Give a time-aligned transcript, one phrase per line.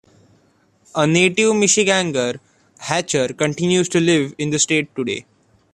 [0.95, 2.39] A native Michigander,
[2.79, 5.27] Hatcher continues to live in the state today.